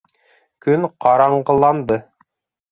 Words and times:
Көн 0.67 0.87
ҡараңғыланды. 1.07 2.03